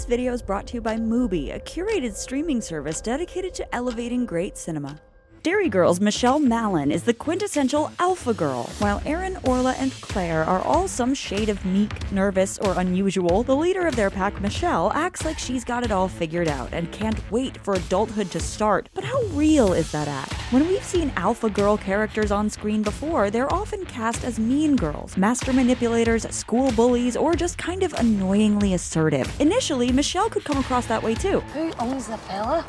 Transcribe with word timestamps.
This 0.00 0.08
video 0.08 0.32
is 0.32 0.40
brought 0.40 0.66
to 0.68 0.74
you 0.76 0.80
by 0.80 0.96
Mubi, 0.96 1.54
a 1.54 1.60
curated 1.60 2.14
streaming 2.14 2.62
service 2.62 3.02
dedicated 3.02 3.52
to 3.52 3.74
elevating 3.74 4.24
great 4.24 4.56
cinema. 4.56 4.98
Derry 5.42 5.68
Girls' 5.68 6.00
Michelle 6.00 6.38
Mallon 6.40 6.90
is 6.90 7.02
the 7.02 7.12
quintessential 7.12 7.92
alpha 7.98 8.32
girl, 8.32 8.70
while 8.78 9.02
Erin, 9.04 9.36
Orla, 9.44 9.72
and 9.72 9.92
Clare 10.00 10.42
are 10.44 10.62
all 10.62 10.88
some 10.88 11.12
shade 11.12 11.50
of 11.50 11.62
meek, 11.66 12.10
nervous, 12.10 12.56
or 12.60 12.80
unusual. 12.80 13.42
The 13.42 13.54
leader 13.54 13.86
of 13.86 13.94
their 13.94 14.08
pack, 14.08 14.40
Michelle, 14.40 14.90
acts 14.94 15.26
like 15.26 15.38
she's 15.38 15.64
got 15.64 15.84
it 15.84 15.92
all 15.92 16.08
figured 16.08 16.48
out 16.48 16.72
and 16.72 16.90
can't 16.90 17.30
wait 17.30 17.58
for 17.58 17.74
adulthood 17.74 18.30
to 18.30 18.40
start. 18.40 18.88
But 18.94 19.04
how 19.04 19.22
real 19.34 19.74
is 19.74 19.92
that 19.92 20.08
act? 20.08 20.39
When 20.50 20.66
we've 20.66 20.82
seen 20.82 21.12
alpha 21.14 21.48
girl 21.48 21.76
characters 21.76 22.32
on 22.32 22.50
screen 22.50 22.82
before, 22.82 23.30
they're 23.30 23.52
often 23.54 23.84
cast 23.84 24.24
as 24.24 24.40
mean 24.40 24.74
girls, 24.74 25.16
master 25.16 25.52
manipulators, 25.52 26.28
school 26.34 26.72
bullies, 26.72 27.16
or 27.16 27.34
just 27.36 27.56
kind 27.56 27.84
of 27.84 27.92
annoyingly 27.94 28.74
assertive. 28.74 29.32
Initially, 29.40 29.92
Michelle 29.92 30.28
could 30.28 30.42
come 30.42 30.58
across 30.58 30.86
that 30.86 31.04
way 31.04 31.14
too. 31.14 31.38
Who 31.54 31.72
owns 31.78 32.08
the 32.08 32.16
fella? 32.16 32.66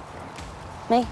Me. 0.91 1.07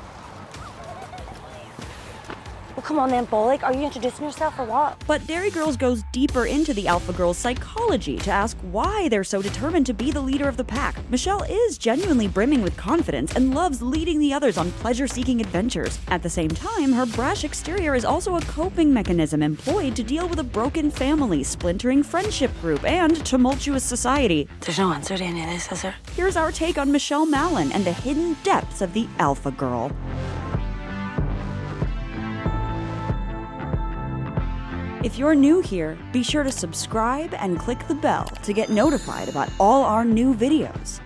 Well, 2.79 2.87
come 2.87 2.99
on 2.99 3.09
then, 3.09 3.27
Bollock. 3.27 3.63
Are 3.63 3.73
you 3.73 3.81
introducing 3.81 4.23
yourself 4.23 4.57
or 4.57 4.63
what? 4.63 5.03
But 5.05 5.27
Derry 5.27 5.49
Girls 5.49 5.75
goes 5.75 6.01
deeper 6.13 6.45
into 6.45 6.73
the 6.73 6.87
Alpha 6.87 7.11
Girls' 7.11 7.37
psychology 7.37 8.15
to 8.19 8.31
ask 8.31 8.55
why 8.71 9.09
they're 9.09 9.25
so 9.25 9.41
determined 9.41 9.85
to 9.87 9.93
be 9.93 10.11
the 10.11 10.21
leader 10.21 10.47
of 10.47 10.55
the 10.55 10.63
pack. 10.63 10.95
Michelle 11.09 11.43
is 11.43 11.77
genuinely 11.77 12.29
brimming 12.29 12.61
with 12.61 12.77
confidence 12.77 13.35
and 13.35 13.53
loves 13.53 13.81
leading 13.81 14.17
the 14.17 14.31
others 14.31 14.57
on 14.57 14.71
pleasure 14.71 15.07
seeking 15.07 15.41
adventures. 15.41 15.99
At 16.07 16.23
the 16.23 16.29
same 16.29 16.51
time, 16.51 16.93
her 16.93 17.05
brash 17.05 17.43
exterior 17.43 17.95
is 17.95 18.05
also 18.05 18.37
a 18.37 18.41
coping 18.43 18.93
mechanism 18.93 19.43
employed 19.43 19.93
to 19.97 20.03
deal 20.03 20.29
with 20.29 20.39
a 20.39 20.43
broken 20.43 20.89
family, 20.89 21.43
splintering 21.43 22.01
friendship 22.01 22.49
group, 22.61 22.85
and 22.85 23.25
tumultuous 23.25 23.83
society. 23.83 24.47
There's 24.61 24.79
no 24.79 24.93
answer 24.93 25.17
to 25.17 25.23
any 25.25 25.43
of 25.43 25.49
this, 25.49 25.69
is 25.69 25.81
there? 25.81 25.95
Here's 26.15 26.37
our 26.37 26.53
take 26.53 26.77
on 26.77 26.93
Michelle 26.93 27.25
Mallon 27.25 27.73
and 27.73 27.83
the 27.83 27.91
hidden 27.91 28.37
depths 28.43 28.79
of 28.79 28.93
the 28.93 29.05
Alpha 29.19 29.51
Girl. 29.51 29.91
If 35.01 35.17
you're 35.17 35.33
new 35.33 35.61
here, 35.61 35.97
be 36.11 36.23
sure 36.23 36.43
to 36.43 36.51
subscribe 36.51 37.33
and 37.35 37.57
click 37.57 37.87
the 37.87 37.95
bell 37.95 38.25
to 38.25 38.51
get 38.51 38.69
notified 38.69 39.29
about 39.29 39.49
all 39.57 39.85
our 39.85 40.03
new 40.03 40.35
videos. 40.35 40.99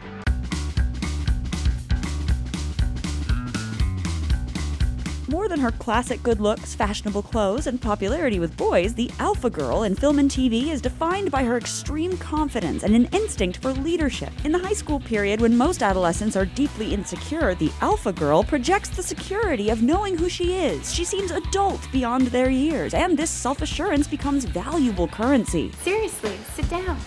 Than 5.53 5.59
her 5.59 5.71
classic 5.71 6.23
good 6.23 6.41
looks, 6.41 6.73
fashionable 6.73 7.21
clothes, 7.21 7.67
and 7.67 7.79
popularity 7.79 8.39
with 8.39 8.57
boys, 8.57 8.95
the 8.95 9.11
alpha 9.19 9.51
girl 9.51 9.83
in 9.83 9.93
film 9.93 10.17
and 10.17 10.31
TV 10.31 10.69
is 10.69 10.81
defined 10.81 11.29
by 11.29 11.43
her 11.43 11.57
extreme 11.57 12.17
confidence 12.17 12.81
and 12.81 12.95
an 12.95 13.05
instinct 13.11 13.57
for 13.57 13.71
leadership. 13.71 14.33
In 14.45 14.51
the 14.51 14.57
high 14.57 14.73
school 14.73 14.99
period, 14.99 15.39
when 15.39 15.55
most 15.55 15.83
adolescents 15.83 16.35
are 16.35 16.45
deeply 16.45 16.91
insecure, 16.91 17.53
the 17.53 17.71
alpha 17.81 18.11
girl 18.11 18.43
projects 18.43 18.89
the 18.89 19.03
security 19.03 19.69
of 19.69 19.83
knowing 19.83 20.17
who 20.17 20.27
she 20.27 20.55
is. 20.55 20.91
She 20.91 21.05
seems 21.05 21.29
adult 21.29 21.87
beyond 21.91 22.27
their 22.27 22.49
years, 22.49 22.95
and 22.95 23.15
this 23.15 23.29
self 23.29 23.61
assurance 23.61 24.07
becomes 24.07 24.45
valuable 24.45 25.07
currency. 25.07 25.71
Seriously, 25.83 26.35
sit 26.55 26.67
down. 26.67 26.97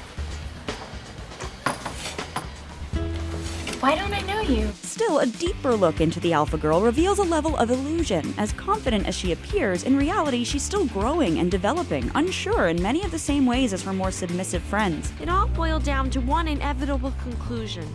Why 3.80 3.94
don't 3.94 4.14
I 4.14 4.22
know 4.22 4.41
you? 4.41 4.70
Still, 4.82 5.19
a 5.19 5.27
deeper 5.27 5.74
look 5.74 6.00
into 6.00 6.19
the 6.19 6.32
Alpha 6.32 6.56
Girl 6.56 6.80
reveals 6.80 7.19
a 7.19 7.22
level 7.22 7.55
of 7.58 7.70
illusion. 7.70 8.32
As 8.38 8.52
confident 8.55 9.06
as 9.06 9.14
she 9.14 9.32
appears, 9.32 9.82
in 9.82 9.98
reality, 9.98 10.44
she's 10.44 10.62
still 10.62 10.86
growing 10.86 11.41
and 11.41 11.50
developing, 11.50 12.10
unsure 12.14 12.69
in 12.69 12.80
many 12.82 13.04
of 13.04 13.10
the 13.10 13.19
same 13.19 13.44
ways 13.44 13.74
as 13.74 13.82
her 13.82 13.92
more 13.92 14.10
submissive 14.10 14.62
friends. 14.62 15.12
It 15.20 15.28
all 15.28 15.47
boiled 15.48 15.84
down 15.84 16.08
to 16.10 16.22
one 16.22 16.48
inevitable 16.48 17.12
conclusion. 17.22 17.86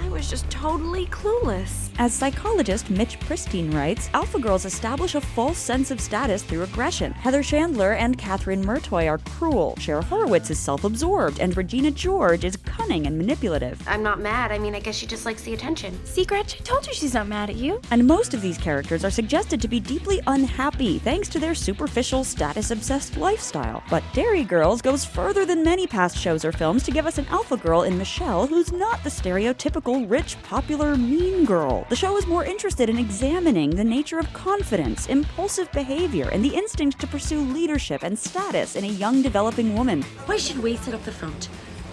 I 0.00 0.08
was 0.08 0.28
just 0.28 0.48
totally 0.50 1.06
clueless. 1.06 1.90
As 1.98 2.12
psychologist 2.12 2.90
Mitch 2.90 3.20
Prinstein 3.20 3.70
writes, 3.70 4.10
Alpha 4.14 4.40
Girls 4.40 4.64
establish 4.64 5.14
a 5.14 5.20
false 5.20 5.58
sense 5.58 5.90
of 5.90 6.00
status 6.00 6.42
through 6.42 6.62
aggression. 6.62 7.12
Heather 7.12 7.42
Chandler 7.42 7.92
and 7.92 8.18
Kathryn 8.18 8.64
Merteuil 8.64 9.08
are 9.08 9.18
cruel, 9.18 9.76
Cher 9.78 10.02
Horowitz 10.02 10.50
is 10.50 10.58
self 10.58 10.84
absorbed, 10.84 11.38
and 11.38 11.56
Regina 11.56 11.90
George 11.90 12.44
is 12.44 12.56
cunning 12.76 13.06
and 13.06 13.18
manipulative. 13.18 13.80
I'm 13.86 14.02
not 14.02 14.20
mad. 14.20 14.50
I 14.52 14.58
mean, 14.58 14.74
I 14.74 14.80
guess 14.80 14.96
she 14.96 15.06
just 15.06 15.26
likes 15.26 15.42
the 15.42 15.54
attention. 15.54 15.98
See, 16.04 16.24
Gretch, 16.24 16.60
I 16.60 16.64
told 16.64 16.86
you 16.86 16.94
she's 16.94 17.14
not 17.14 17.28
mad 17.28 17.50
at 17.50 17.56
you. 17.56 17.80
And 17.90 18.06
most 18.06 18.34
of 18.34 18.40
these 18.40 18.58
characters 18.58 19.04
are 19.04 19.10
suggested 19.10 19.60
to 19.60 19.68
be 19.68 19.80
deeply 19.80 20.20
unhappy 20.26 20.98
thanks 20.98 21.28
to 21.30 21.38
their 21.38 21.54
superficial, 21.54 22.24
status 22.24 22.70
obsessed 22.70 23.16
lifestyle. 23.16 23.82
But 23.90 24.02
Derry 24.12 24.44
Girls 24.44 24.80
goes 24.80 25.04
further 25.04 25.44
than 25.44 25.62
many 25.62 25.86
past 25.86 26.16
shows 26.16 26.44
or 26.44 26.52
films 26.52 26.82
to 26.84 26.90
give 26.90 27.06
us 27.06 27.18
an 27.18 27.26
alpha 27.26 27.56
girl 27.56 27.82
in 27.82 27.98
Michelle 27.98 28.46
who's 28.46 28.72
not 28.72 29.02
the 29.04 29.10
stereotypical 29.10 30.08
rich, 30.10 30.40
popular, 30.42 30.96
mean 30.96 31.44
girl. 31.44 31.86
The 31.88 31.96
show 31.96 32.16
is 32.16 32.26
more 32.26 32.44
interested 32.44 32.88
in 32.88 32.98
examining 32.98 33.70
the 33.70 33.84
nature 33.84 34.18
of 34.18 34.32
confidence, 34.32 35.06
impulsive 35.08 35.70
behavior, 35.72 36.28
and 36.30 36.44
the 36.44 36.54
instinct 36.54 37.00
to 37.00 37.06
pursue 37.06 37.40
leadership 37.40 38.02
and 38.02 38.18
status 38.18 38.76
in 38.76 38.84
a 38.84 38.88
young, 38.88 39.22
developing 39.22 39.74
woman. 39.74 40.02
Why 40.26 40.36
should 40.36 40.62
we 40.62 40.76
sit 40.76 40.94
up 40.94 41.04
the 41.04 41.12
front? 41.12 41.48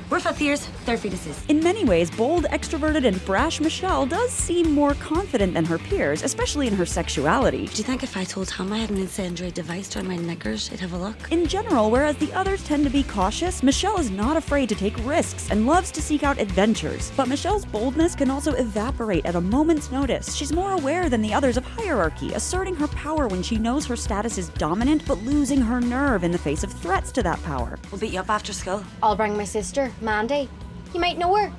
We're 0.10 0.20
fifth 0.20 0.42
years, 0.42 0.68
they're 0.86 0.98
fetuses. 0.98 1.48
In 1.50 1.60
many 1.60 1.86
ways, 1.86 2.10
bold, 2.10 2.46
extroverted, 2.46 3.06
and 3.06 3.24
brash 3.26 3.62
Michelle 3.62 4.08
does 4.08 4.32
seem 4.32 4.72
more 4.72 4.96
confident 4.96 5.54
than 5.54 5.66
her 5.66 5.78
peers, 5.78 6.24
especially 6.24 6.66
in 6.66 6.74
her 6.74 6.86
sexuality. 6.86 7.68
Do 7.68 7.78
you 7.78 7.84
think 7.84 8.02
if 8.02 8.18
I 8.18 8.24
told 8.24 8.48
Tom 8.48 8.74
I 8.74 8.80
had 8.80 8.90
an 8.90 8.98
incendiary 8.98 9.52
device 9.52 9.88
down 9.88 10.08
my 10.08 10.16
knickers, 10.16 10.68
he'd 10.70 10.80
have 10.80 10.94
a 10.94 10.98
look? 10.98 11.32
In 11.32 11.46
general, 11.46 11.92
whereas 11.92 12.18
the 12.18 12.34
others 12.34 12.64
tend 12.64 12.86
to 12.86 12.90
be 12.90 13.04
cautious, 13.04 13.62
Michelle 13.62 14.00
is 14.00 14.10
not 14.10 14.36
afraid 14.36 14.68
to 14.70 14.76
take 14.76 14.98
risks 15.06 15.52
and 15.52 15.68
loves 15.68 15.92
to 15.92 16.02
seek 16.02 16.24
out 16.24 16.40
adventures. 16.40 17.12
But 17.16 17.28
Michelle's 17.28 17.66
boldness 17.66 18.16
can 18.16 18.32
also 18.32 18.54
evaporate 18.54 19.28
at 19.28 19.36
a 19.36 19.42
moment's 19.42 19.92
notice. 19.92 20.34
She's 20.34 20.52
more 20.52 20.72
aware 20.72 21.08
than 21.10 21.22
the 21.22 21.36
others 21.36 21.56
of 21.56 21.66
hierarchy, 21.66 22.34
asserting 22.34 22.76
her 22.78 22.88
power 22.88 23.28
when 23.28 23.44
she 23.44 23.60
knows 23.60 23.86
her 23.86 23.96
status 23.96 24.40
is 24.40 24.50
dominant, 24.50 25.06
but 25.06 25.20
losing 25.20 25.62
her 25.62 25.80
nerve 25.80 26.24
in 26.24 26.32
the 26.32 26.38
face 26.40 26.64
of 26.64 26.74
threats 26.74 27.12
to 27.12 27.22
that 27.22 27.42
power. 27.44 27.78
We'll 27.92 28.02
beat 28.02 28.14
you 28.14 28.22
up 28.22 28.32
after 28.32 28.54
school. 28.54 28.84
I'll 29.04 29.16
bring 29.16 29.38
my 29.38 29.44
sister, 29.44 29.92
Mandy. 30.02 30.50
You 30.94 31.00
might 31.00 31.18
know 31.18 31.36
her. 31.36 31.52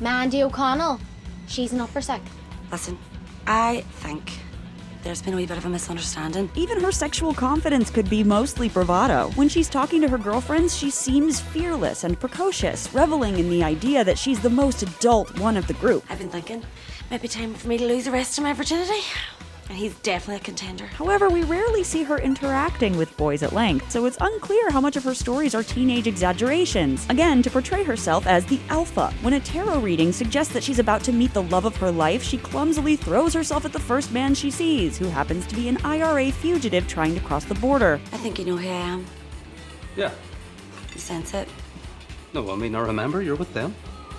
Mandy 0.00 0.42
O'Connell. 0.42 1.00
She's 1.46 1.72
an 1.72 1.80
upper 1.80 2.00
sec. 2.00 2.20
Listen, 2.70 2.98
I 3.46 3.82
think 4.00 4.32
there's 5.02 5.22
been 5.22 5.34
a 5.34 5.36
wee 5.36 5.46
bit 5.46 5.56
of 5.56 5.64
a 5.64 5.68
misunderstanding. 5.68 6.50
Even 6.56 6.80
her 6.80 6.90
sexual 6.90 7.32
confidence 7.32 7.90
could 7.90 8.10
be 8.10 8.24
mostly 8.24 8.68
bravado. 8.68 9.30
When 9.36 9.48
she's 9.48 9.68
talking 9.68 10.00
to 10.02 10.08
her 10.08 10.18
girlfriends, 10.18 10.76
she 10.76 10.90
seems 10.90 11.40
fearless 11.40 12.02
and 12.02 12.18
precocious, 12.18 12.92
reveling 12.92 13.38
in 13.38 13.48
the 13.48 13.62
idea 13.62 14.02
that 14.02 14.18
she's 14.18 14.40
the 14.40 14.50
most 14.50 14.82
adult 14.82 15.38
one 15.38 15.56
of 15.56 15.68
the 15.68 15.74
group. 15.74 16.04
I've 16.10 16.18
been 16.18 16.28
thinking, 16.28 16.64
might 17.10 17.22
be 17.22 17.28
time 17.28 17.54
for 17.54 17.68
me 17.68 17.78
to 17.78 17.86
lose 17.86 18.06
the 18.06 18.10
rest 18.10 18.36
of 18.36 18.42
my 18.44 18.52
virginity. 18.52 19.00
And 19.68 19.76
he's 19.76 19.94
definitely 20.00 20.36
a 20.36 20.44
contender. 20.44 20.86
However, 20.86 21.28
we 21.28 21.42
rarely 21.42 21.82
see 21.82 22.02
her 22.04 22.18
interacting 22.18 22.96
with 22.96 23.16
boys 23.16 23.42
at 23.42 23.52
length, 23.52 23.90
so 23.90 24.06
it's 24.06 24.16
unclear 24.20 24.70
how 24.70 24.80
much 24.80 24.96
of 24.96 25.04
her 25.04 25.14
stories 25.14 25.54
are 25.54 25.62
teenage 25.62 26.06
exaggerations. 26.06 27.06
Again, 27.08 27.42
to 27.42 27.50
portray 27.50 27.82
herself 27.82 28.26
as 28.26 28.46
the 28.46 28.60
alpha. 28.68 29.12
When 29.22 29.34
a 29.34 29.40
tarot 29.40 29.80
reading 29.80 30.12
suggests 30.12 30.52
that 30.54 30.62
she's 30.62 30.78
about 30.78 31.02
to 31.04 31.12
meet 31.12 31.34
the 31.34 31.42
love 31.42 31.64
of 31.64 31.76
her 31.76 31.90
life, 31.90 32.22
she 32.22 32.38
clumsily 32.38 32.96
throws 32.96 33.34
herself 33.34 33.64
at 33.64 33.72
the 33.72 33.80
first 33.80 34.12
man 34.12 34.34
she 34.34 34.50
sees, 34.50 34.96
who 34.96 35.06
happens 35.06 35.46
to 35.46 35.56
be 35.56 35.68
an 35.68 35.78
IRA 35.84 36.30
fugitive 36.30 36.86
trying 36.86 37.14
to 37.14 37.20
cross 37.20 37.44
the 37.44 37.54
border. 37.56 38.00
I 38.12 38.18
think 38.18 38.38
you 38.38 38.44
know 38.44 38.56
who 38.56 38.68
I 38.68 38.72
am. 38.72 39.06
Yeah. 39.96 40.12
You 40.94 41.00
sense 41.00 41.34
it. 41.34 41.48
No, 42.32 42.50
I 42.52 42.56
mean, 42.56 42.74
I 42.74 42.80
remember 42.80 43.22
you're 43.22 43.34
with 43.34 43.52
them. 43.52 43.74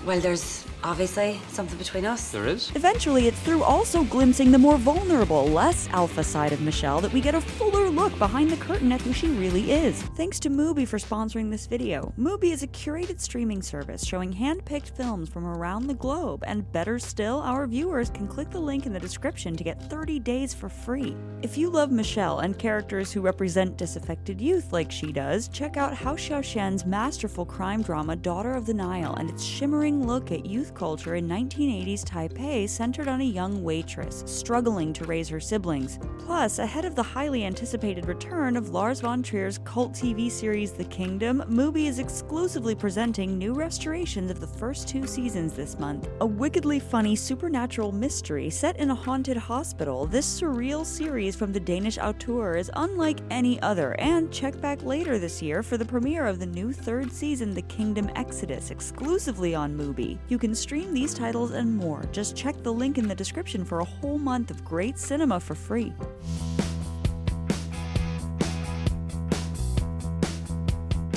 Well, 0.05 0.19
there's 0.19 0.65
obviously 0.83 1.39
something 1.49 1.77
between 1.77 2.05
us. 2.05 2.31
There 2.31 2.47
is. 2.47 2.71
Eventually, 2.75 3.27
it's 3.27 3.39
through 3.39 3.63
also 3.63 4.03
glimpsing 4.03 4.51
the 4.51 4.57
more 4.57 4.77
vulnerable, 4.77 5.47
less 5.47 5.87
alpha 5.89 6.23
side 6.23 6.53
of 6.53 6.61
Michelle 6.61 7.01
that 7.01 7.13
we 7.13 7.21
get 7.21 7.35
a 7.35 7.41
fuller 7.41 7.89
look 7.89 8.17
behind 8.17 8.49
the 8.49 8.57
curtain 8.57 8.91
at 8.91 9.01
who 9.01 9.13
she 9.13 9.27
really 9.29 9.71
is. 9.71 10.01
Thanks 10.15 10.39
to 10.41 10.49
Mubi 10.49 10.87
for 10.87 10.97
sponsoring 10.97 11.51
this 11.51 11.67
video. 11.67 12.13
Mubi 12.17 12.51
is 12.51 12.63
a 12.63 12.67
curated 12.67 13.19
streaming 13.19 13.61
service 13.61 14.05
showing 14.05 14.31
hand-picked 14.31 14.89
films 14.89 15.29
from 15.29 15.45
around 15.45 15.87
the 15.87 15.93
globe, 15.93 16.43
and 16.47 16.71
better 16.71 16.99
still, 16.99 17.39
our 17.39 17.67
viewers 17.67 18.09
can 18.09 18.27
click 18.27 18.49
the 18.49 18.59
link 18.59 18.85
in 18.85 18.93
the 18.93 18.99
description 18.99 19.55
to 19.55 19.63
get 19.63 19.89
30 19.89 20.19
days 20.19 20.53
for 20.53 20.69
free. 20.69 21.15
If 21.41 21.57
you 21.57 21.69
love 21.69 21.91
Michelle 21.91 22.39
and 22.39 22.57
characters 22.57 23.11
who 23.11 23.21
represent 23.21 23.77
disaffected 23.77 24.41
youth 24.41 24.73
like 24.73 24.91
she 24.91 25.11
does, 25.11 25.47
check 25.47 25.77
out 25.77 25.95
Hou 25.95 26.15
Hsiao-hsien's 26.15 26.85
masterful 26.85 27.45
crime 27.45 27.81
drama 27.81 28.15
Daughter 28.15 28.51
of 28.51 28.65
the 28.65 28.73
Nile 28.73 29.15
and 29.15 29.29
its 29.29 29.43
shimmering 29.43 30.05
look 30.05 30.31
at 30.31 30.45
youth 30.45 30.66
culture 30.73 31.15
in 31.15 31.27
1980s 31.27 32.03
Taipei 32.03 32.67
centered 32.67 33.07
on 33.07 33.21
a 33.21 33.23
young 33.23 33.63
waitress 33.63 34.23
struggling 34.25 34.93
to 34.93 35.05
raise 35.05 35.29
her 35.29 35.39
siblings. 35.39 35.99
Plus, 36.19 36.59
ahead 36.59 36.85
of 36.85 36.95
the 36.95 37.03
highly 37.03 37.45
anticipated 37.45 38.05
return 38.05 38.57
of 38.57 38.69
Lars 38.69 38.99
von 39.01 39.23
Trier's 39.23 39.59
cult 39.59 39.93
TV 39.93 40.29
series 40.29 40.71
The 40.71 40.83
Kingdom, 40.85 41.43
Mubi 41.47 41.87
is 41.87 41.99
exclusively 41.99 42.75
presenting 42.75 43.37
new 43.37 43.53
restorations 43.53 44.29
of 44.29 44.39
the 44.39 44.47
first 44.47 44.87
two 44.87 45.07
seasons 45.07 45.53
this 45.53 45.79
month. 45.79 46.09
A 46.21 46.25
wickedly 46.25 46.79
funny 46.79 47.15
supernatural 47.15 47.91
mystery 47.91 48.49
set 48.49 48.77
in 48.77 48.91
a 48.91 48.95
haunted 48.95 49.37
hospital, 49.37 50.05
this 50.05 50.41
surreal 50.41 50.85
series 50.85 51.35
from 51.35 51.53
the 51.53 51.59
Danish 51.59 51.97
auteur 51.97 52.57
is 52.57 52.71
unlike 52.75 53.19
any 53.31 53.61
other, 53.61 53.95
and 53.99 54.31
check 54.31 54.59
back 54.59 54.83
later 54.83 55.17
this 55.17 55.41
year 55.41 55.63
for 55.63 55.77
the 55.77 55.85
premiere 55.85 56.25
of 56.25 56.39
the 56.39 56.45
new 56.45 56.73
third 56.73 57.11
season 57.11 57.53
The 57.53 57.61
Kingdom 57.63 58.09
Exodus 58.15 58.71
exclusively 58.71 59.55
on 59.55 59.77
Mubi. 59.77 60.17
You 60.27 60.37
can 60.37 60.53
stream 60.57 60.93
these 60.93 61.13
titles 61.13 61.51
and 61.51 61.75
more. 61.75 62.03
Just 62.11 62.35
check 62.35 62.61
the 62.63 62.73
link 62.73 62.97
in 62.97 63.07
the 63.07 63.15
description 63.15 63.63
for 63.63 63.79
a 63.79 63.85
whole 63.85 64.17
month 64.17 64.51
of 64.51 64.65
great 64.65 64.97
cinema 64.97 65.39
for 65.39 65.55
free. 65.55 65.93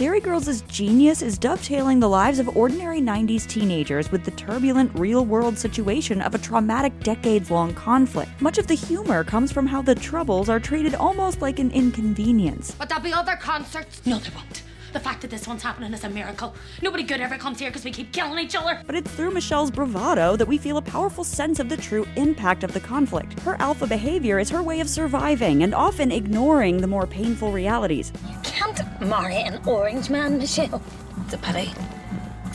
Derry 0.01 0.21
Girls' 0.21 0.63
genius 0.63 1.21
is 1.21 1.37
dovetailing 1.37 2.01
the 2.01 2.09
lives 2.09 2.39
of 2.39 2.57
ordinary 2.57 3.03
90s 3.03 3.47
teenagers 3.47 4.11
with 4.11 4.25
the 4.25 4.31
turbulent 4.31 4.91
real 4.99 5.27
world 5.27 5.59
situation 5.59 6.23
of 6.23 6.35
a 6.35 6.39
traumatic 6.39 6.99
decades 7.01 7.51
long 7.51 7.75
conflict. 7.75 8.31
Much 8.41 8.57
of 8.57 8.67
the 8.67 8.75
humor 8.75 9.25
comes 9.25 9.53
from 9.53 9.67
how 9.67 9.83
the 9.83 9.95
troubles 9.95 10.49
are 10.49 10.59
treated 10.59 10.95
almost 10.95 11.43
like 11.43 11.59
an 11.59 11.71
inconvenience. 11.73 12.75
But 12.79 12.89
there'll 12.89 13.05
be 13.05 13.13
other 13.13 13.37
concerts. 13.37 14.01
No, 14.07 14.19
there 14.19 14.33
won't. 14.35 14.63
The 14.93 15.01
fact 15.01 15.23
that 15.23 15.31
this 15.31 15.47
one's 15.47 15.63
happening 15.63 15.93
is 15.93 16.03
a 16.05 16.11
miracle. 16.11 16.55
Nobody 16.83 17.05
good 17.05 17.21
ever 17.21 17.39
comes 17.39 17.61
here 17.61 17.71
because 17.71 17.85
we 17.85 17.93
keep 17.93 18.13
killing 18.13 18.45
each 18.45 18.57
other. 18.57 18.83
But 18.87 18.97
it's 18.97 19.11
through 19.13 19.31
Michelle's 19.31 19.71
bravado 19.71 20.37
that 20.37 20.49
we 20.49 20.59
feel 20.59 20.79
a 20.79 20.83
powerful 20.83 21.23
sense 21.23 21.61
of 21.61 21.69
the 21.69 21.77
true 21.77 22.07
impact 22.17 22.65
of 22.65 22.73
the 22.73 22.81
conflict. 22.81 23.39
Her 23.41 23.57
alpha 23.61 23.87
behavior 23.87 24.39
is 24.39 24.51
her 24.51 24.63
way 24.63 24.81
of 24.81 24.89
surviving 24.89 25.63
and 25.63 25.75
often 25.75 26.11
ignoring 26.11 26.79
the 26.79 26.87
more 26.87 27.07
painful 27.07 27.53
realities. 27.53 28.13
You 28.29 28.37
can't 28.43 28.81
marry 29.01 29.37
an 29.37 29.61
orange 29.67 30.11
man, 30.11 30.39
Michelle. 30.39 30.83
It's 31.25 31.35
a 31.35 31.39
pity. 31.39 31.71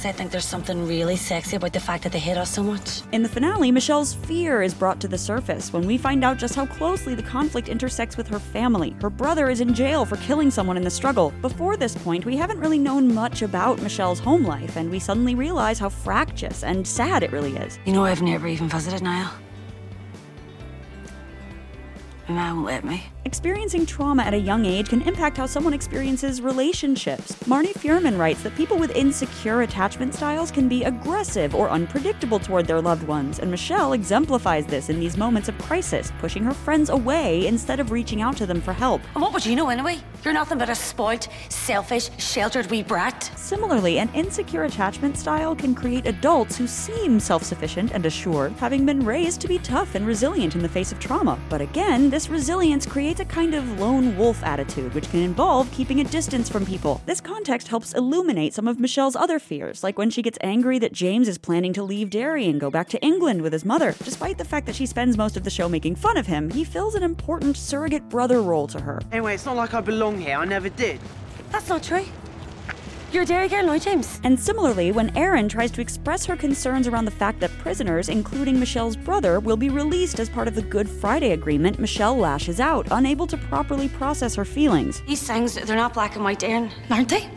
I 0.05 0.11
think 0.11 0.29
there's 0.29 0.45
something 0.45 0.87
really 0.87 1.15
sexy 1.15 1.55
about 1.55 1.73
the 1.73 1.79
fact 1.79 2.03
that 2.03 2.11
they 2.11 2.19
hate 2.19 2.37
us 2.37 2.51
so 2.51 2.61
much. 2.61 3.01
In 3.11 3.23
the 3.23 3.29
finale, 3.29 3.71
Michelle's 3.71 4.13
fear 4.13 4.61
is 4.61 4.73
brought 4.73 5.01
to 5.01 5.07
the 5.07 5.17
surface 5.17 5.73
when 5.73 5.87
we 5.87 5.97
find 5.97 6.23
out 6.23 6.37
just 6.37 6.53
how 6.53 6.67
closely 6.67 7.15
the 7.15 7.23
conflict 7.23 7.69
intersects 7.69 8.15
with 8.15 8.27
her 8.27 8.37
family. 8.37 8.95
Her 9.01 9.09
brother 9.09 9.49
is 9.49 9.61
in 9.61 9.73
jail 9.73 10.05
for 10.05 10.17
killing 10.17 10.51
someone 10.51 10.77
in 10.77 10.83
the 10.83 10.91
struggle. 10.91 11.33
Before 11.41 11.75
this 11.75 11.95
point, 11.95 12.23
we 12.23 12.37
haven't 12.37 12.59
really 12.59 12.77
known 12.77 13.11
much 13.13 13.41
about 13.41 13.81
Michelle's 13.81 14.19
home 14.19 14.45
life, 14.45 14.75
and 14.75 14.91
we 14.91 14.99
suddenly 14.99 15.33
realize 15.33 15.79
how 15.79 15.89
fractious 15.89 16.63
and 16.63 16.87
sad 16.87 17.23
it 17.23 17.31
really 17.31 17.55
is. 17.57 17.79
You 17.85 17.93
know, 17.93 18.05
I've 18.05 18.21
never 18.21 18.47
even 18.47 18.69
visited 18.69 19.01
Niall. 19.01 19.31
And 22.27 22.39
I 22.39 22.53
won't 22.53 22.65
let 22.65 22.85
me. 22.85 23.03
Experiencing 23.25 23.88
trauma 23.88 24.22
at 24.22 24.36
a 24.36 24.38
young 24.38 24.68
age 24.68 24.89
can 24.89 25.01
impact 25.01 25.36
how 25.38 25.48
someone 25.48 25.74
experiences 25.74 26.42
relationships. 26.42 27.33
Marni 27.45 27.74
Feuerman 27.74 28.19
writes 28.19 28.44
that 28.44 28.56
people 28.56 28.77
with 28.77 28.95
insecure 28.95 29.63
attachment 29.63 30.13
styles 30.13 30.51
can 30.51 30.69
be 30.69 30.83
aggressive 30.83 31.56
or 31.56 31.72
unpredictable 31.72 32.38
toward 32.38 32.68
their 32.68 32.80
loved 32.80 33.01
ones, 33.07 33.39
and 33.39 33.50
Michelle 33.50 33.94
exemplifies 33.94 34.68
this 34.68 34.89
in 34.89 35.00
these 35.00 35.18
moments 35.18 35.50
of 35.50 35.57
crisis, 35.57 36.13
pushing 36.19 36.44
her 36.44 36.54
friends 36.54 36.92
away 36.92 37.48
instead 37.48 37.80
of 37.80 37.89
reaching 37.89 38.22
out 38.22 38.38
to 38.38 38.45
them 38.45 38.62
for 38.62 38.74
help. 38.74 39.01
And 39.16 39.24
what 39.24 39.33
would 39.33 39.44
you 39.44 39.56
know 39.56 39.69
anyway? 39.69 39.98
You're 40.24 40.33
nothing 40.36 40.60
but 40.60 40.69
a 40.69 40.75
spoilt, 40.75 41.27
selfish, 41.50 42.12
sheltered 42.19 42.69
wee 42.69 42.83
brat. 42.83 43.31
Similarly, 43.36 43.98
an 43.98 44.10
insecure 44.13 44.66
attachment 44.66 45.18
style 45.18 45.56
can 45.56 45.74
create 45.74 46.06
adults 46.06 46.57
who 46.57 46.68
seem 46.68 47.19
self 47.19 47.44
sufficient 47.44 47.92
and 47.92 48.06
assured, 48.06 48.51
having 48.54 48.86
been 48.86 49.04
raised 49.04 49.42
to 49.42 49.48
be 49.48 49.57
tough 49.57 49.95
and 49.95 50.06
resilient 50.06 50.54
in 50.54 50.62
the 50.62 50.69
face 50.69 50.92
of 50.92 51.00
trauma. 51.00 51.39
But 51.50 51.62
again, 51.62 52.12
this 52.12 52.30
resilience 52.30 52.86
creates 52.86 53.14
a 53.19 53.25
kind 53.25 53.53
of 53.53 53.79
lone 53.79 54.17
wolf 54.17 54.44
attitude, 54.44 54.94
which 54.94 55.09
can 55.09 55.21
involve 55.21 55.71
keeping 55.71 56.00
a 56.00 56.03
distance 56.03 56.50
from 56.50 56.65
people. 56.65 57.01
This 57.06 57.21
context 57.21 57.67
helps 57.67 57.94
illuminate 57.94 58.53
some 58.53 58.67
of 58.67 58.79
Michelle's 58.79 59.15
other 59.15 59.39
fears, 59.39 59.83
like 59.83 59.97
when 59.97 60.09
she 60.09 60.21
gets 60.21 60.38
angry 60.41 60.79
that 60.79 60.94
James 60.94 61.27
is 61.27 61.38
planning 61.38 61.73
to 61.73 61.83
leave 61.83 62.09
Derry 62.09 62.47
and 62.47 62.59
go 62.59 62.69
back 62.69 62.89
to 62.89 63.01
England 63.03 63.41
with 63.41 63.53
his 63.53 63.65
mother. 63.65 63.95
Despite 64.03 64.38
the 64.38 64.45
fact 64.45 64.65
that 64.65 64.75
she 64.75 64.85
spends 64.85 65.17
most 65.17 65.38
of 65.38 65.44
the 65.44 65.50
show 65.50 65.69
making 65.69 65.95
fun 65.95 66.17
of 66.17 66.27
him, 66.27 66.50
he 66.50 66.63
fills 66.63 66.95
an 66.95 67.03
important 67.03 67.57
surrogate 67.57 68.07
brother 68.09 68.41
role 68.41 68.67
to 68.67 68.81
her. 68.81 69.01
Anyway, 69.12 69.35
it's 69.35 69.45
not 69.45 69.56
like 69.56 69.73
I 69.73 69.81
belong 69.81 70.19
here. 70.19 70.38
I 70.38 70.45
never 70.45 70.69
did. 70.69 71.00
That's 71.51 71.69
not 71.69 71.83
true. 71.83 72.06
You're 73.15 73.23
a 73.23 73.25
Derry 73.25 73.47
girl 73.47 73.79
James. 73.79 74.19
And 74.25 74.38
similarly, 74.38 74.91
when 74.91 75.15
Erin 75.15 75.47
tries 75.47 75.71
to 75.71 75.79
express 75.79 76.25
her 76.25 76.35
concerns 76.35 76.85
around 76.85 77.06
the 77.06 77.12
fact 77.12 77.39
that 77.39 77.57
prisoners, 77.59 78.09
including 78.09 78.59
Michelle's 78.59 78.97
brother, 78.97 79.39
will 79.39 79.56
be 79.56 79.69
released 79.69 80.19
as 80.19 80.27
part 80.27 80.50
of 80.50 80.56
the 80.56 80.62
Good 80.62 80.89
Friday 80.89 81.31
Agreement, 81.31 81.79
Michelle 81.79 82.17
lashes 82.17 82.59
out, 82.59 82.85
unable 82.91 83.25
to 83.27 83.38
properly 83.38 83.88
process 83.88 84.35
her 84.35 84.44
feelings. 84.44 85.01
These 85.07 85.25
things, 85.25 85.56
they're 85.56 85.77
not 85.77 85.94
black 85.94 86.15
and 86.15 86.25
white, 86.25 86.44
Erin, 86.44 86.69
aren't 86.89 87.07
they? 87.07 87.29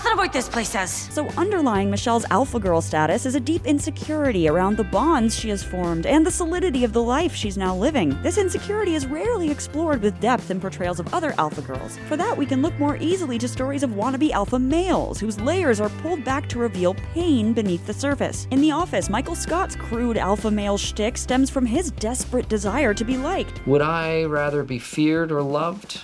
Nothing 0.00 0.12
about 0.14 0.32
this 0.32 0.48
place 0.48 0.70
says. 0.70 0.90
So, 1.12 1.28
underlying 1.36 1.90
Michelle's 1.90 2.24
alpha 2.30 2.58
girl 2.58 2.80
status 2.80 3.26
is 3.26 3.34
a 3.34 3.40
deep 3.40 3.66
insecurity 3.66 4.48
around 4.48 4.78
the 4.78 4.84
bonds 4.84 5.38
she 5.38 5.50
has 5.50 5.62
formed 5.62 6.06
and 6.06 6.24
the 6.24 6.30
solidity 6.30 6.84
of 6.84 6.94
the 6.94 7.02
life 7.02 7.34
she's 7.34 7.58
now 7.58 7.76
living. 7.76 8.16
This 8.22 8.38
insecurity 8.38 8.94
is 8.94 9.06
rarely 9.06 9.50
explored 9.50 10.00
with 10.00 10.18
depth 10.18 10.50
in 10.50 10.58
portrayals 10.58 11.00
of 11.00 11.12
other 11.12 11.34
alpha 11.36 11.60
girls. 11.60 11.98
For 12.08 12.16
that, 12.16 12.34
we 12.34 12.46
can 12.46 12.62
look 12.62 12.78
more 12.78 12.96
easily 12.96 13.36
to 13.40 13.46
stories 13.46 13.82
of 13.82 13.90
wannabe 13.90 14.30
alpha 14.30 14.58
males, 14.58 15.20
whose 15.20 15.38
layers 15.38 15.82
are 15.82 15.90
pulled 16.00 16.24
back 16.24 16.48
to 16.48 16.58
reveal 16.58 16.94
pain 17.12 17.52
beneath 17.52 17.86
the 17.86 17.92
surface. 17.92 18.48
In 18.50 18.62
The 18.62 18.70
Office, 18.70 19.10
Michael 19.10 19.34
Scott's 19.34 19.76
crude 19.76 20.16
alpha 20.16 20.50
male 20.50 20.78
shtick 20.78 21.18
stems 21.18 21.50
from 21.50 21.66
his 21.66 21.90
desperate 21.90 22.48
desire 22.48 22.94
to 22.94 23.04
be 23.04 23.18
liked. 23.18 23.66
Would 23.66 23.82
I 23.82 24.24
rather 24.24 24.64
be 24.64 24.78
feared 24.78 25.30
or 25.30 25.42
loved? 25.42 26.00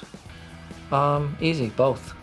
Um, 0.93 1.35
easy, 1.41 1.71
both. 1.71 2.16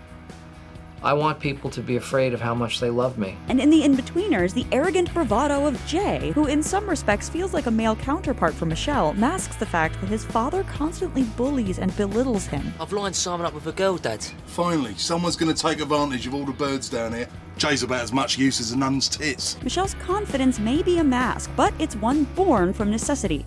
I 1.03 1.11
want 1.11 1.41
people 1.41 1.69
to 1.71 1.81
be 1.81 1.97
afraid 1.97 2.33
of 2.33 2.39
how 2.39 2.55
much 2.55 2.79
they 2.79 2.89
love 2.89 3.17
me. 3.17 3.37
And 3.49 3.59
in 3.59 3.69
The 3.69 3.81
Inbetweeners, 3.81 4.53
the 4.53 4.65
arrogant 4.71 5.13
bravado 5.13 5.65
of 5.65 5.85
Jay, 5.85 6.31
who 6.33 6.47
in 6.47 6.63
some 6.63 6.89
respects 6.89 7.27
feels 7.27 7.53
like 7.53 7.65
a 7.65 7.71
male 7.71 7.97
counterpart 7.97 8.53
for 8.53 8.65
Michelle, 8.65 9.11
masks 9.15 9.57
the 9.57 9.65
fact 9.65 9.99
that 9.99 10.07
his 10.07 10.23
father 10.23 10.63
constantly 10.63 11.23
bullies 11.23 11.77
and 11.77 11.93
belittles 11.97 12.45
him. 12.45 12.73
I've 12.79 12.93
lined 12.93 13.17
Simon 13.17 13.45
up 13.45 13.53
with 13.53 13.67
a 13.67 13.73
girl, 13.73 13.97
Dad. 13.97 14.23
Finally, 14.45 14.95
someone's 14.95 15.35
going 15.35 15.53
to 15.53 15.61
take 15.61 15.81
advantage 15.81 16.25
of 16.25 16.33
all 16.33 16.45
the 16.45 16.53
birds 16.53 16.87
down 16.87 17.11
here. 17.11 17.27
Jay's 17.57 17.83
about 17.83 18.01
as 18.01 18.13
much 18.13 18.37
use 18.37 18.61
as 18.61 18.71
a 18.71 18.77
nun's 18.77 19.09
tits. 19.09 19.61
Michelle's 19.61 19.95
confidence 19.95 20.57
may 20.57 20.81
be 20.81 20.99
a 20.99 21.03
mask, 21.03 21.51
but 21.57 21.73
it's 21.79 21.97
one 21.97 22.23
born 22.35 22.71
from 22.71 22.89
necessity. 22.89 23.43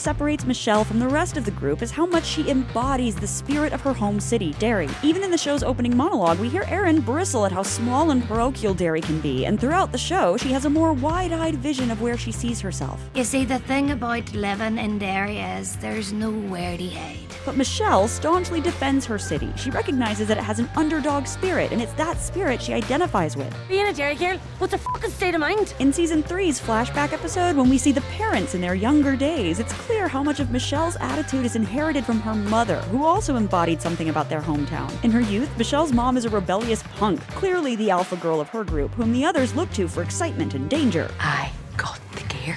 Separates 0.00 0.46
Michelle 0.46 0.82
from 0.82 0.98
the 0.98 1.06
rest 1.06 1.36
of 1.36 1.44
the 1.44 1.50
group 1.50 1.82
is 1.82 1.90
how 1.90 2.06
much 2.06 2.24
she 2.24 2.48
embodies 2.48 3.14
the 3.14 3.26
spirit 3.26 3.74
of 3.74 3.82
her 3.82 3.92
home 3.92 4.18
city, 4.18 4.54
Derry. 4.58 4.88
Even 5.02 5.22
in 5.22 5.30
the 5.30 5.36
show's 5.36 5.62
opening 5.62 5.94
monologue, 5.94 6.38
we 6.38 6.48
hear 6.48 6.64
Erin 6.68 7.02
bristle 7.02 7.44
at 7.44 7.52
how 7.52 7.62
small 7.62 8.10
and 8.10 8.24
parochial 8.24 8.72
Derry 8.72 9.02
can 9.02 9.20
be, 9.20 9.44
and 9.44 9.60
throughout 9.60 9.92
the 9.92 9.98
show, 9.98 10.38
she 10.38 10.52
has 10.52 10.64
a 10.64 10.70
more 10.70 10.94
wide 10.94 11.34
eyed 11.34 11.56
vision 11.56 11.90
of 11.90 12.00
where 12.00 12.16
she 12.16 12.32
sees 12.32 12.62
herself. 12.62 12.98
You 13.14 13.24
see, 13.24 13.44
the 13.44 13.58
thing 13.58 13.90
about 13.90 14.32
living 14.32 14.78
in 14.78 14.98
Derry 14.98 15.38
is 15.38 15.76
there's 15.76 16.14
nowhere 16.14 16.78
to 16.78 16.88
hide. 16.88 17.18
But 17.44 17.58
Michelle 17.58 18.08
staunchly 18.08 18.62
defends 18.62 19.04
her 19.04 19.18
city. 19.18 19.52
She 19.56 19.70
recognizes 19.70 20.28
that 20.28 20.38
it 20.38 20.44
has 20.44 20.60
an 20.60 20.70
underdog 20.76 21.26
spirit, 21.26 21.72
and 21.72 21.82
it's 21.82 21.92
that 21.94 22.18
spirit 22.18 22.62
she 22.62 22.72
identifies 22.72 23.36
with. 23.36 23.54
Being 23.68 23.86
a 23.86 23.92
Derry 23.92 24.14
girl, 24.14 24.38
what's 24.58 24.72
a 24.72 24.78
fucking 24.78 25.10
state 25.10 25.34
of 25.34 25.40
mind? 25.40 25.74
In 25.78 25.92
season 25.92 26.22
three's 26.22 26.58
flashback 26.58 27.12
episode, 27.12 27.54
when 27.54 27.68
we 27.68 27.76
see 27.76 27.92
the 27.92 28.02
parents 28.02 28.54
in 28.54 28.62
their 28.62 28.74
younger 28.74 29.14
days, 29.14 29.58
it's 29.58 29.72
clear 30.00 30.08
how 30.08 30.22
much 30.22 30.40
of 30.40 30.50
Michelle's 30.50 30.96
attitude 30.96 31.44
is 31.44 31.56
inherited 31.56 32.06
from 32.06 32.20
her 32.20 32.34
mother, 32.34 32.80
who 32.84 33.04
also 33.04 33.36
embodied 33.36 33.82
something 33.82 34.08
about 34.08 34.30
their 34.30 34.40
hometown. 34.40 34.90
In 35.04 35.10
her 35.10 35.20
youth, 35.20 35.50
Michelle's 35.58 35.92
mom 35.92 36.16
is 36.16 36.24
a 36.24 36.30
rebellious 36.30 36.82
punk, 36.96 37.20
clearly 37.28 37.76
the 37.76 37.90
alpha 37.90 38.16
girl 38.16 38.40
of 38.40 38.48
her 38.48 38.64
group, 38.64 38.90
whom 38.92 39.12
the 39.12 39.26
others 39.26 39.54
look 39.54 39.70
to 39.72 39.88
for 39.88 40.02
excitement 40.02 40.54
and 40.54 40.70
danger. 40.70 41.10
I 41.20 41.52
got 41.76 42.00
the 42.12 42.22
gear. 42.34 42.56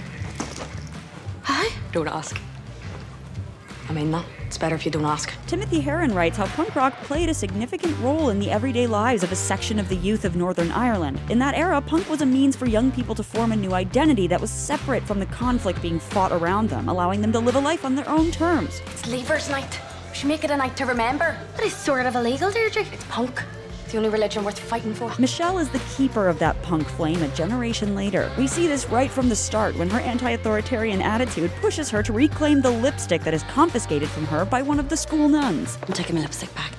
Hi? 1.41 1.69
Don't 1.91 2.07
ask. 2.07 2.39
I 3.93 3.95
mean 3.95 4.09
that. 4.09 4.25
It's 4.47 4.57
better 4.57 4.73
if 4.73 4.85
you 4.85 4.91
don't 4.91 5.05
ask. 5.05 5.31
Timothy 5.45 5.79
Heron 5.79 6.15
writes 6.15 6.35
how 6.35 6.47
punk 6.47 6.75
rock 6.75 6.95
played 7.03 7.29
a 7.29 7.33
significant 7.33 7.95
role 7.99 8.29
in 8.29 8.39
the 8.39 8.49
everyday 8.49 8.87
lives 8.87 9.21
of 9.21 9.31
a 9.31 9.35
section 9.35 9.77
of 9.77 9.87
the 9.87 9.95
youth 9.95 10.25
of 10.25 10.35
Northern 10.35 10.71
Ireland. 10.71 11.21
In 11.29 11.37
that 11.37 11.53
era, 11.53 11.79
punk 11.79 12.09
was 12.09 12.23
a 12.23 12.25
means 12.25 12.55
for 12.55 12.65
young 12.65 12.91
people 12.91 13.13
to 13.13 13.21
form 13.21 13.51
a 13.51 13.55
new 13.55 13.73
identity 13.75 14.25
that 14.25 14.41
was 14.41 14.49
separate 14.49 15.03
from 15.03 15.19
the 15.19 15.27
conflict 15.27 15.79
being 15.79 15.99
fought 15.99 16.31
around 16.31 16.71
them, 16.71 16.89
allowing 16.89 17.21
them 17.21 17.31
to 17.33 17.39
live 17.39 17.55
a 17.55 17.59
life 17.59 17.85
on 17.85 17.93
their 17.93 18.09
own 18.09 18.31
terms. 18.31 18.81
It's 18.87 19.03
Leavers 19.03 19.51
Night. 19.51 19.79
We 20.09 20.15
should 20.15 20.27
make 20.27 20.43
it 20.43 20.49
a 20.49 20.57
night 20.57 20.75
to 20.77 20.87
remember. 20.87 21.37
That 21.55 21.63
is 21.63 21.75
sort 21.75 22.07
of 22.07 22.15
illegal, 22.15 22.49
Deirdre. 22.49 22.87
It's 22.91 23.03
punk. 23.09 23.43
It's 23.93 23.99
the 23.99 24.07
only 24.07 24.09
religion 24.09 24.43
worth 24.43 24.57
fighting 24.57 24.95
for. 24.95 25.13
Michelle 25.19 25.59
is 25.59 25.69
the 25.69 25.77
keeper 25.95 26.27
of 26.27 26.39
that 26.39 26.59
punk 26.63 26.87
flame 26.87 27.21
a 27.21 27.27
generation 27.35 27.93
later. 27.93 28.31
We 28.39 28.47
see 28.47 28.65
this 28.65 28.89
right 28.89 29.11
from 29.11 29.29
the 29.29 29.35
start 29.35 29.75
when 29.75 29.87
her 29.91 29.99
anti 29.99 30.31
authoritarian 30.31 30.99
attitude 30.99 31.51
pushes 31.61 31.91
her 31.91 32.01
to 32.01 32.11
reclaim 32.11 32.59
the 32.59 32.71
lipstick 32.71 33.21
that 33.21 33.35
is 33.35 33.43
confiscated 33.43 34.09
from 34.09 34.25
her 34.25 34.45
by 34.45 34.63
one 34.63 34.79
of 34.79 34.89
the 34.89 34.97
school 34.97 35.29
nuns. 35.29 35.77
I'm 35.83 35.93
taking 35.93 36.15
my 36.15 36.23
lipstick 36.23 36.51
back. 36.55 36.71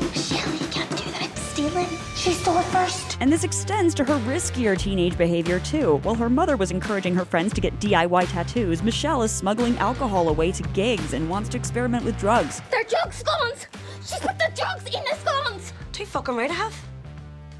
Michelle, 0.00 0.52
you 0.52 0.68
can't 0.68 0.88
do 0.90 1.10
that. 1.10 1.28
It's 1.28 1.40
stealing. 1.40 1.88
She 2.14 2.30
stole 2.30 2.58
it 2.58 2.64
first. 2.66 3.16
And 3.18 3.32
this 3.32 3.42
extends 3.42 3.92
to 3.96 4.04
her 4.04 4.20
riskier 4.20 4.78
teenage 4.78 5.18
behavior 5.18 5.58
too. 5.58 5.96
While 6.04 6.14
her 6.14 6.30
mother 6.30 6.56
was 6.56 6.70
encouraging 6.70 7.16
her 7.16 7.24
friends 7.24 7.52
to 7.54 7.60
get 7.60 7.80
DIY 7.80 8.30
tattoos, 8.30 8.84
Michelle 8.84 9.24
is 9.24 9.32
smuggling 9.32 9.76
alcohol 9.78 10.28
away 10.28 10.52
to 10.52 10.62
gigs 10.68 11.14
and 11.14 11.28
wants 11.28 11.48
to 11.48 11.56
experiment 11.56 12.04
with 12.04 12.16
drugs. 12.16 12.62
They're 12.70 12.84
drug 12.84 13.12
scones. 13.12 13.66
She's 14.06 14.20
put 14.20 14.38
the 14.38 14.52
drugs 14.54 14.86
in 14.86 15.02
the 15.02 15.16
scones. 15.16 15.72
Too 15.98 16.06
fucking 16.06 16.36
right 16.36 16.48
I 16.48 16.54
have. 16.54 16.80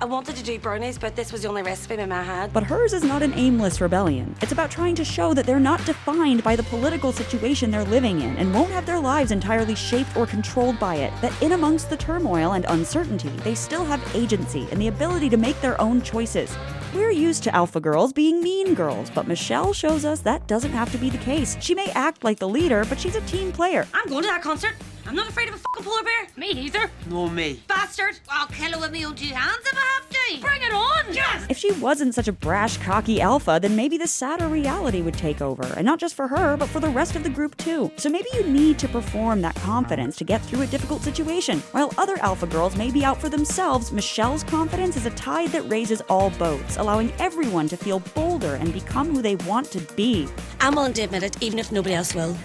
I 0.00 0.04
wanted 0.04 0.36
to 0.36 0.44
do 0.44 0.60
brownies, 0.60 0.96
but 0.96 1.16
this 1.16 1.32
was 1.32 1.42
the 1.42 1.48
only 1.48 1.62
recipe 1.62 1.96
my 1.96 2.06
ma 2.06 2.22
had. 2.22 2.52
But 2.52 2.62
hers 2.62 2.92
is 2.92 3.02
not 3.02 3.20
an 3.20 3.34
aimless 3.34 3.80
rebellion. 3.80 4.36
It's 4.40 4.52
about 4.52 4.70
trying 4.70 4.94
to 4.94 5.04
show 5.04 5.34
that 5.34 5.44
they're 5.44 5.58
not 5.58 5.84
defined 5.84 6.44
by 6.44 6.54
the 6.54 6.62
political 6.62 7.10
situation 7.10 7.72
they're 7.72 7.82
living 7.82 8.20
in 8.20 8.36
and 8.36 8.54
won't 8.54 8.70
have 8.70 8.86
their 8.86 9.00
lives 9.00 9.32
entirely 9.32 9.74
shaped 9.74 10.16
or 10.16 10.24
controlled 10.24 10.78
by 10.78 10.94
it. 10.94 11.12
That 11.20 11.34
in 11.42 11.50
amongst 11.50 11.90
the 11.90 11.96
turmoil 11.96 12.52
and 12.52 12.64
uncertainty, 12.68 13.30
they 13.42 13.56
still 13.56 13.84
have 13.86 14.14
agency 14.14 14.68
and 14.70 14.80
the 14.80 14.86
ability 14.86 15.30
to 15.30 15.36
make 15.36 15.60
their 15.60 15.80
own 15.80 16.00
choices. 16.00 16.56
We're 16.94 17.10
used 17.10 17.42
to 17.42 17.54
alpha 17.56 17.80
girls 17.80 18.12
being 18.12 18.40
mean 18.40 18.74
girls, 18.74 19.10
but 19.10 19.26
Michelle 19.26 19.72
shows 19.72 20.04
us 20.04 20.20
that 20.20 20.46
doesn't 20.46 20.70
have 20.70 20.92
to 20.92 20.98
be 20.98 21.10
the 21.10 21.18
case. 21.18 21.56
She 21.60 21.74
may 21.74 21.90
act 21.96 22.22
like 22.22 22.38
the 22.38 22.48
leader, 22.48 22.84
but 22.88 23.00
she's 23.00 23.16
a 23.16 23.20
team 23.22 23.50
player. 23.50 23.84
I'm 23.92 24.08
going 24.08 24.22
to 24.22 24.28
that 24.28 24.42
concert. 24.42 24.76
I'm 25.08 25.14
not 25.14 25.30
afraid 25.30 25.48
of 25.48 25.54
a 25.54 25.58
fucking 25.58 25.84
polar 25.84 26.02
bear. 26.02 26.26
Me 26.36 26.50
either. 26.50 26.90
Nor 27.08 27.30
me. 27.30 27.62
Bastard. 27.66 28.18
I'll 28.28 28.46
kill 28.46 28.72
her 28.72 28.78
with 28.78 28.92
my 28.92 29.04
own 29.04 29.14
two 29.14 29.32
hands 29.32 29.64
if 29.64 29.74
I 29.74 29.80
have 29.80 30.08
to. 30.10 30.40
Bring 30.42 30.60
it 30.60 30.70
on. 30.70 31.14
Yes. 31.14 31.46
If 31.48 31.56
she 31.56 31.72
wasn't 31.72 32.14
such 32.14 32.28
a 32.28 32.32
brash, 32.32 32.76
cocky 32.76 33.18
alpha, 33.18 33.58
then 33.62 33.74
maybe 33.74 33.96
the 33.96 34.06
sadder 34.06 34.48
reality 34.48 35.00
would 35.00 35.14
take 35.14 35.40
over. 35.40 35.62
And 35.78 35.86
not 35.86 35.98
just 35.98 36.14
for 36.14 36.28
her, 36.28 36.58
but 36.58 36.68
for 36.68 36.80
the 36.80 36.90
rest 36.90 37.16
of 37.16 37.22
the 37.22 37.30
group 37.30 37.56
too. 37.56 37.90
So 37.96 38.10
maybe 38.10 38.28
you 38.34 38.42
need 38.44 38.78
to 38.80 38.88
perform 38.88 39.40
that 39.40 39.54
confidence 39.54 40.14
to 40.16 40.24
get 40.24 40.42
through 40.42 40.60
a 40.60 40.66
difficult 40.66 41.00
situation. 41.00 41.60
While 41.72 41.90
other 41.96 42.18
alpha 42.18 42.46
girls 42.46 42.76
may 42.76 42.90
be 42.90 43.02
out 43.02 43.18
for 43.18 43.30
themselves, 43.30 43.90
Michelle's 43.90 44.44
confidence 44.44 44.98
is 44.98 45.06
a 45.06 45.10
tide 45.10 45.48
that 45.52 45.70
raises 45.70 46.02
all 46.02 46.28
boats, 46.32 46.76
allowing 46.76 47.14
everyone 47.18 47.66
to 47.68 47.78
feel 47.78 48.00
bolder 48.14 48.56
and 48.56 48.74
become 48.74 49.14
who 49.14 49.22
they 49.22 49.36
want 49.36 49.70
to 49.70 49.80
be. 49.96 50.28
I'm 50.60 50.74
willing 50.74 50.92
to 50.92 51.02
admit 51.02 51.22
it, 51.22 51.42
even 51.42 51.58
if 51.58 51.72
nobody 51.72 51.94
else 51.94 52.14
will. 52.14 52.36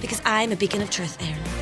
Because 0.00 0.22
I'm 0.24 0.52
a 0.52 0.56
beacon 0.56 0.82
of 0.82 0.90
truth, 0.90 1.20
Erin. 1.20 1.61